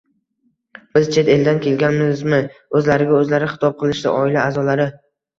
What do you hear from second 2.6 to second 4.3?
o‘zlariga o‘zlari xitob qilishdi